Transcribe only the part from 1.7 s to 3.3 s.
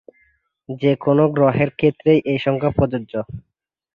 ক্ষেত্রেই এই সংজ্ঞা প্রযোজ্য।